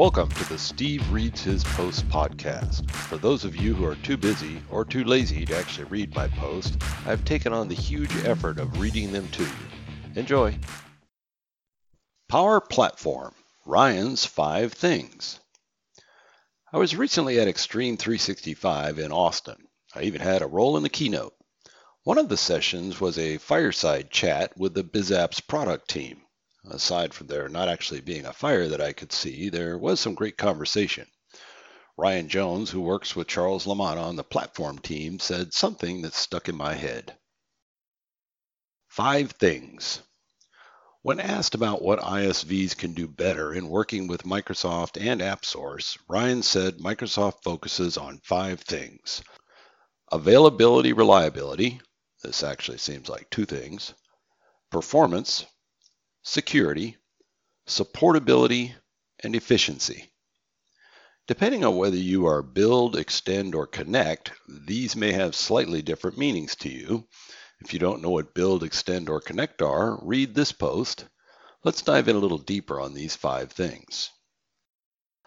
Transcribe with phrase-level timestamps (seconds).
[0.00, 2.90] Welcome to the Steve Reads His Post podcast.
[2.90, 6.26] For those of you who are too busy or too lazy to actually read my
[6.26, 9.50] post, I've taken on the huge effort of reading them to you.
[10.14, 10.58] Enjoy.
[12.30, 13.34] Power Platform
[13.66, 15.38] Ryan's Five Things.
[16.72, 19.68] I was recently at Extreme 365 in Austin.
[19.94, 21.34] I even had a role in the keynote.
[22.04, 26.22] One of the sessions was a fireside chat with the BizApps product team.
[26.68, 30.14] Aside from there not actually being a fire that I could see, there was some
[30.14, 31.06] great conversation.
[31.96, 36.48] Ryan Jones, who works with Charles Lamanna on the platform team, said something that stuck
[36.48, 37.16] in my head.
[38.88, 40.00] Five things.
[41.02, 46.42] When asked about what ISVs can do better in working with Microsoft and AppSource, Ryan
[46.42, 49.22] said Microsoft focuses on five things.
[50.12, 51.80] Availability reliability,
[52.22, 53.94] this actually seems like two things.
[54.70, 55.46] Performance,
[56.22, 56.96] security,
[57.66, 58.74] supportability,
[59.22, 60.10] and efficiency.
[61.26, 66.56] Depending on whether you are build, extend, or connect, these may have slightly different meanings
[66.56, 67.06] to you.
[67.60, 71.04] If you don't know what build, extend, or connect are, read this post.
[71.62, 74.10] Let's dive in a little deeper on these five things.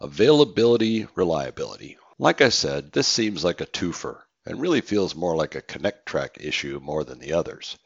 [0.00, 1.98] Availability, reliability.
[2.18, 6.06] Like I said, this seems like a twofer and really feels more like a connect
[6.06, 7.78] track issue more than the others.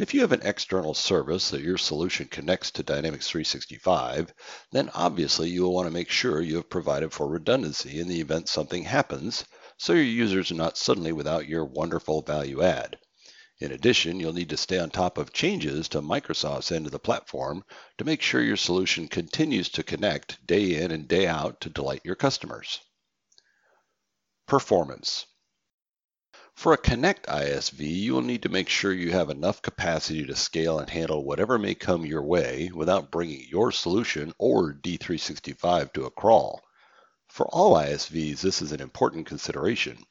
[0.00, 4.32] If you have an external service that your solution connects to Dynamics 365,
[4.72, 8.18] then obviously you will want to make sure you have provided for redundancy in the
[8.18, 9.44] event something happens,
[9.76, 12.96] so your users are not suddenly without your wonderful value add.
[13.58, 16.98] In addition, you'll need to stay on top of changes to Microsoft's end of the
[16.98, 17.62] platform
[17.98, 22.00] to make sure your solution continues to connect day in and day out to delight
[22.06, 22.80] your customers.
[24.46, 25.26] Performance.
[26.60, 30.36] For a Connect ISV, you will need to make sure you have enough capacity to
[30.36, 36.04] scale and handle whatever may come your way without bringing your solution or D365 to
[36.04, 36.62] a crawl.
[37.30, 40.04] For all ISVs, this is an important consideration.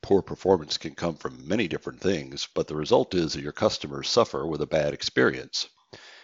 [0.00, 4.08] Poor performance can come from many different things, but the result is that your customers
[4.08, 5.68] suffer with a bad experience.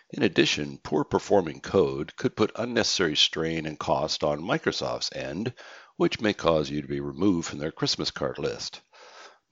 [0.09, 5.53] In addition, poor performing code could put unnecessary strain and cost on Microsoft's end,
[5.99, 8.81] which may cause you to be removed from their Christmas card list.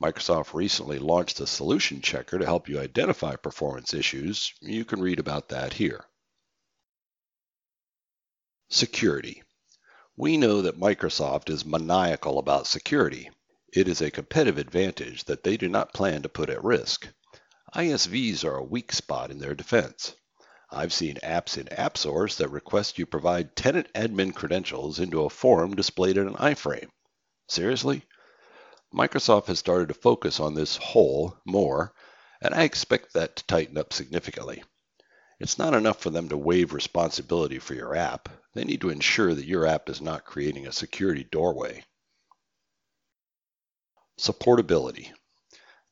[0.03, 4.53] Microsoft recently launched a solution checker to help you identify performance issues.
[4.61, 6.05] You can read about that here.
[8.71, 9.43] Security.
[10.17, 13.31] We know that Microsoft is maniacal about security.
[13.73, 17.09] It is a competitive advantage that they do not plan to put at risk.
[17.75, 20.15] ISVs are a weak spot in their defense.
[20.71, 25.75] I've seen apps in AppSource that request you provide tenant admin credentials into a form
[25.77, 26.91] displayed in an iframe.
[27.49, 28.05] Seriously?
[28.95, 31.93] Microsoft has started to focus on this whole more,
[32.41, 34.63] and I expect that to tighten up significantly.
[35.41, 38.29] It's not enough for them to waive responsibility for your app.
[38.55, 41.85] They need to ensure that your app is not creating a security doorway.
[44.17, 45.11] Supportability.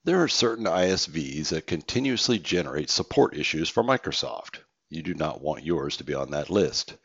[0.04, 4.60] There are certain ISVs that continuously generate support issues for Microsoft.
[4.90, 6.96] You do not want yours to be on that list.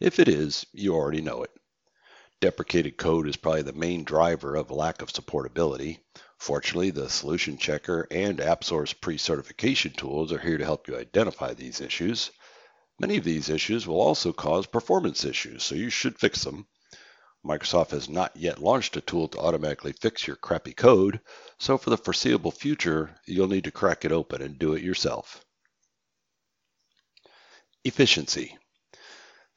[0.00, 1.50] If it is, you already know it.
[2.40, 6.00] Deprecated code is probably the main driver of lack of supportability.
[6.38, 11.80] Fortunately, the Solution Checker and AppSource pre-certification tools are here to help you identify these
[11.80, 12.30] issues.
[13.00, 16.66] Many of these issues will also cause performance issues, so you should fix them.
[17.44, 21.20] Microsoft has not yet launched a tool to automatically fix your crappy code,
[21.58, 25.42] so for the foreseeable future, you'll need to crack it open and do it yourself.
[27.84, 28.58] Efficiency.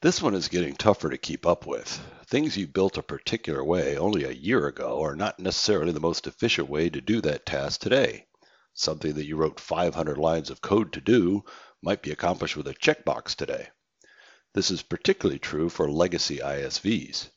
[0.02, 2.00] This one is getting tougher to keep up with.
[2.26, 6.26] Things you built a particular way only a year ago are not necessarily the most
[6.26, 8.26] efficient way to do that task today.
[8.72, 11.44] Something that you wrote 500 lines of code to do
[11.82, 13.68] might be accomplished with a checkbox today.
[14.54, 17.28] This is particularly true for legacy ISVs.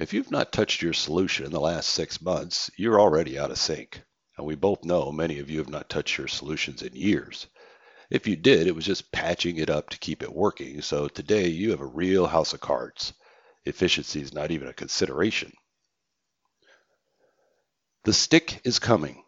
[0.00, 3.58] If you've not touched your solution in the last six months, you're already out of
[3.58, 4.02] sync.
[4.36, 7.46] And we both know many of you have not touched your solutions in years.
[8.12, 10.82] If you did, it was just patching it up to keep it working.
[10.82, 13.14] So today you have a real house of cards.
[13.64, 15.50] Efficiency is not even a consideration.
[18.04, 19.24] The stick is coming.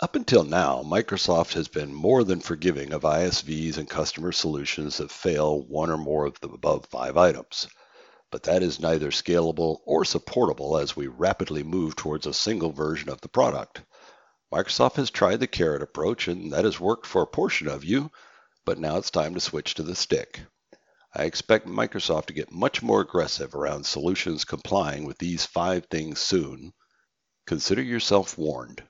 [0.00, 5.10] Up until now, Microsoft has been more than forgiving of ISVs and customer solutions that
[5.10, 7.68] fail one or more of the above five items.
[8.30, 13.10] But that is neither scalable or supportable as we rapidly move towards a single version
[13.10, 13.82] of the product.
[14.54, 18.08] Microsoft has tried the carrot approach, and that has worked for a portion of you,
[18.64, 20.42] but now it's time to switch to the stick.
[21.12, 26.20] I expect Microsoft to get much more aggressive around solutions complying with these five things
[26.20, 26.72] soon.
[27.48, 28.84] Consider yourself warned.